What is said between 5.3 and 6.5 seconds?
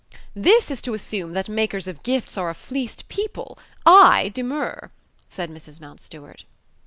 Mrs. Mountstuart.